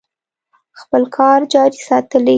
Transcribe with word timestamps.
خپل 0.79 1.03
کار 1.15 1.39
جاري 1.53 1.79
ساتلی 1.87 2.29
و. 2.29 2.29